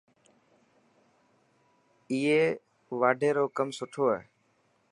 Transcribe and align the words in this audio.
ائي 2.11 2.39
واڍي 2.99 3.29
رو 3.37 3.45
ڪم 3.57 3.67
سٺو 3.77 4.03
هي. 4.13 4.21